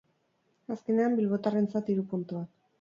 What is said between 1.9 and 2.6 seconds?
hiru puntuak.